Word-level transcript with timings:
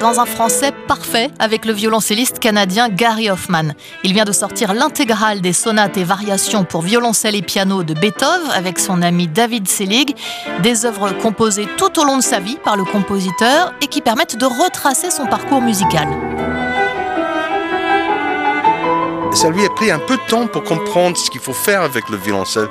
dans 0.00 0.18
un 0.18 0.26
français 0.26 0.72
parfait 0.88 1.30
avec 1.38 1.64
le 1.64 1.72
violoncelliste 1.72 2.40
canadien 2.40 2.88
Gary 2.88 3.30
Hoffman. 3.30 3.74
Il 4.02 4.12
vient 4.12 4.24
de 4.24 4.32
sortir 4.32 4.74
l'intégrale 4.74 5.40
des 5.40 5.52
sonates 5.52 5.96
et 5.96 6.02
variations 6.02 6.64
pour 6.64 6.82
violoncelle 6.82 7.36
et 7.36 7.42
piano 7.42 7.84
de 7.84 7.94
Beethoven 7.94 8.50
avec 8.52 8.80
son 8.80 9.02
ami 9.02 9.28
David 9.28 9.68
Selig, 9.68 10.16
des 10.62 10.84
œuvres 10.84 11.12
composées 11.12 11.68
tout 11.76 12.00
au 12.00 12.04
long 12.04 12.16
de 12.16 12.22
sa 12.22 12.40
vie 12.40 12.58
par 12.64 12.76
le 12.76 12.84
compositeur 12.84 13.72
et 13.80 13.86
qui 13.86 14.00
permettent 14.00 14.36
de 14.36 14.46
retracer 14.46 15.12
son 15.12 15.26
parcours 15.26 15.60
musical. 15.60 16.08
Ça 19.42 19.50
lui 19.50 19.66
a 19.66 19.70
pris 19.70 19.90
un 19.90 19.98
peu 19.98 20.16
de 20.16 20.22
temps 20.28 20.46
pour 20.46 20.62
comprendre 20.62 21.16
ce 21.16 21.28
qu'il 21.28 21.40
faut 21.40 21.52
faire 21.52 21.82
avec 21.82 22.08
le 22.08 22.16
violoncelle, 22.16 22.68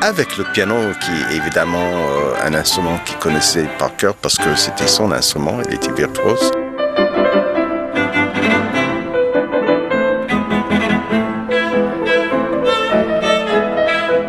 avec 0.00 0.38
le 0.38 0.44
piano, 0.44 0.74
qui 0.98 1.10
est 1.10 1.36
évidemment 1.36 1.90
euh, 1.92 2.32
un 2.42 2.54
instrument 2.54 2.98
qu'il 3.04 3.18
connaissait 3.18 3.68
par 3.78 3.94
cœur 3.96 4.14
parce 4.14 4.38
que 4.38 4.56
c'était 4.56 4.86
son 4.86 5.12
instrument, 5.12 5.58
il 5.68 5.74
était 5.74 5.92
virtuose. 5.92 6.52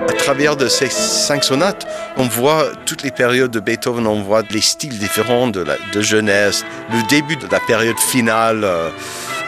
À 0.10 0.13
travers 0.18 0.58
de 0.58 0.68
ces 0.68 0.90
cinq 0.90 1.46
sonates, 1.46 1.88
on 2.18 2.27
voit 2.27 2.66
toutes 2.85 3.04
les 3.04 3.12
périodes 3.12 3.52
de 3.52 3.62
Beethoven, 3.62 4.08
on 4.08 4.24
voit 4.24 4.41
les 4.52 4.60
styles 4.60 4.99
différents 4.99 5.48
de, 5.48 5.66
jeunesse, 6.02 6.66
le 6.91 7.08
début 7.08 7.38
de 7.38 7.48
la 7.49 7.62
période 7.62 7.98
finale 7.98 8.66
euh, 8.66 8.90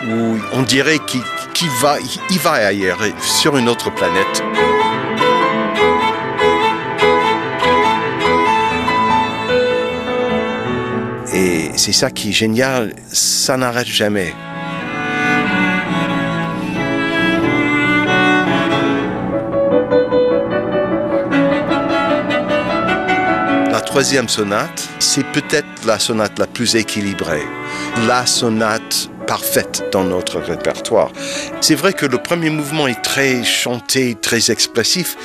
où 0.08 0.38
on 0.54 0.62
dirait 0.62 1.00
qu'il 1.00 1.22
va, 1.68 1.98
il 2.30 2.40
va 2.40 2.52
ailleurs, 2.52 3.00
sur 3.20 3.58
une 3.58 3.68
autre 3.68 3.90
planète. 3.92 4.44
Et 11.34 11.72
c'est 11.76 11.92
ça 11.92 12.10
qui 12.10 12.30
est 12.30 12.34
génial, 12.34 12.94
ça 13.12 13.58
n'arrête 13.58 13.88
jamais. 13.88 14.34
La 23.72 23.82
troisième 23.82 24.30
sonate, 24.30 24.90
c'est 25.00 25.26
peut-être 25.32 25.66
la 25.86 26.00
sonate 26.00 26.38
la 26.40 26.48
plus 26.48 26.76
équilibrée, 26.76 27.46
la 28.08 28.26
sonate 28.26 29.10
parfaite 29.30 29.84
dans 29.92 30.04
notre 30.04 30.40
répertoire. 30.40 31.12
C'est 31.62 31.76
vrai 31.76 31.94
que 31.94 32.08
le 32.08 32.18
premier 32.18 32.50
mouvement 32.50 32.88
est 32.88 33.04
très 33.04 33.44
chanté, 33.44 34.18
très 34.20 34.50
expressif, 34.50 35.16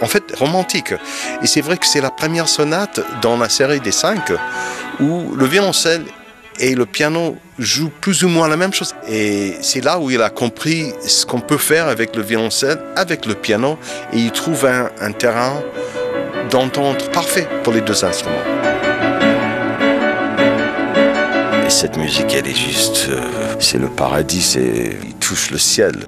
en 0.00 0.06
fait 0.06 0.24
romantique. 0.38 0.94
Et 1.42 1.46
c'est 1.46 1.60
vrai 1.60 1.76
que 1.76 1.84
c'est 1.84 2.00
la 2.00 2.10
première 2.10 2.48
sonate 2.48 3.00
dans 3.20 3.36
la 3.36 3.50
série 3.50 3.80
des 3.80 3.92
cinq 3.92 4.32
où 5.00 5.34
le 5.36 5.44
violoncelle 5.44 6.06
et 6.60 6.74
le 6.74 6.86
piano 6.86 7.36
jouent 7.58 7.92
plus 8.00 8.24
ou 8.24 8.28
moins 8.28 8.48
la 8.48 8.56
même 8.56 8.72
chose. 8.72 8.94
Et 9.06 9.54
c'est 9.60 9.84
là 9.84 9.98
où 9.98 10.10
il 10.10 10.22
a 10.22 10.30
compris 10.30 10.94
ce 11.06 11.26
qu'on 11.26 11.40
peut 11.40 11.58
faire 11.58 11.88
avec 11.88 12.16
le 12.16 12.22
violoncelle, 12.22 12.80
avec 12.96 13.26
le 13.26 13.34
piano, 13.34 13.78
et 14.14 14.16
il 14.16 14.32
trouve 14.32 14.64
un, 14.64 14.88
un 14.98 15.12
terrain 15.12 15.62
d'entente 16.50 17.12
parfait 17.12 17.46
pour 17.62 17.74
les 17.74 17.82
deux 17.82 18.02
instruments. 18.02 18.71
Cette 21.72 21.96
musique, 21.96 22.34
elle 22.34 22.46
est 22.46 22.54
juste, 22.54 23.06
euh, 23.08 23.56
c'est 23.58 23.78
le 23.78 23.88
paradis, 23.88 24.42
c'est, 24.42 24.96
il 25.04 25.14
touche 25.14 25.50
le 25.50 25.58
ciel. 25.58 26.06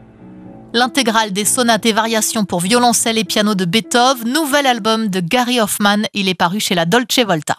L'intégrale 0.75 1.33
des 1.33 1.45
sonates 1.45 1.87
et 1.87 1.93
variations 1.93 2.45
pour 2.45 2.61
violoncelle 2.61 3.17
et 3.17 3.25
piano 3.25 3.55
de 3.55 3.65
Beethoven, 3.65 4.31
nouvel 4.31 4.67
album 4.67 5.09
de 5.09 5.21
Gary 5.21 5.61
Hoffman, 5.61 6.03
il 6.13 6.29
est 6.29 6.35
paru 6.35 6.61
chez 6.61 6.75
la 6.75 6.85
Dolce 6.85 7.21
Volta. 7.27 7.57